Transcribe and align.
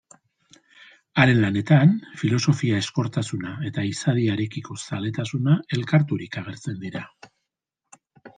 Haren 1.23 1.41
lanetan 1.43 1.91
filosofia-ezkortasuna 2.21 3.53
eta 3.69 3.85
izadiarekiko 3.89 4.79
zaletasuna 4.89 5.59
elkarturik 5.79 6.41
agertzen 6.45 6.83
dira. 6.89 7.05